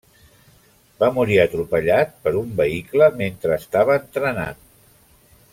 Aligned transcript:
Va 1.03 1.09
morir 1.17 1.37
atropellat 1.43 2.17
per 2.25 2.35
un 2.41 2.57
vehicle 2.63 3.13
mentre 3.23 3.55
estava 3.63 4.03
entrenant. 4.03 4.69